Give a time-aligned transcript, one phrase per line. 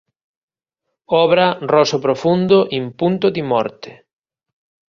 [1.23, 4.07] Obra: Rosso Profundo In Punto Di Morte